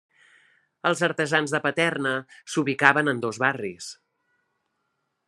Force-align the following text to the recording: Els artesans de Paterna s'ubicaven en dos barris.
Els 0.89 1.01
artesans 1.07 1.53
de 1.55 1.61
Paterna 1.67 2.13
s'ubicaven 2.53 3.13
en 3.15 3.21
dos 3.27 3.41
barris. 3.47 3.91